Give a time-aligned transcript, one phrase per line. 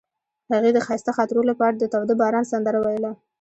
[0.53, 3.11] هغې د ښایسته خاطرو لپاره د تاوده باران سندره ویله.